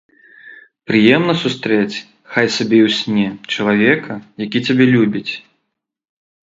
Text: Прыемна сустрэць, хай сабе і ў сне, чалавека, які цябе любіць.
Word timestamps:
Прыемна 0.91 1.33
сустрэць, 1.43 1.97
хай 2.37 2.45
сабе 2.57 2.77
і 2.87 2.87
ў 2.87 2.91
сне, 2.99 3.27
чалавека, 3.55 4.13
які 4.49 4.59
цябе 4.67 4.85
любіць. 4.97 5.31